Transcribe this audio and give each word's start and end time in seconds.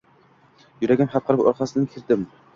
Yuragim 0.85 1.11
hapqirib 1.17 1.45
orqasidan 1.53 1.87
kirdim. 1.95 2.27